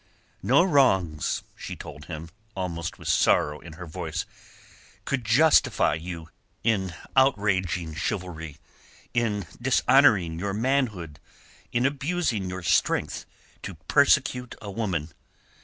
[0.41, 4.25] "No wrongs," she told him, almost with sorrow in her voice,
[5.05, 6.27] "could justify you
[6.63, 8.57] in outraging chivalry,
[9.13, 11.19] in dishonouring your manhood,
[11.71, 13.27] in abusing your strength
[13.61, 15.11] to persecute a woman.